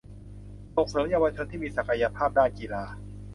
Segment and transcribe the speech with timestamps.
[0.75, 2.83] ส่งเสริมเยาวชนที่มีศักยภาพด้านกีฬา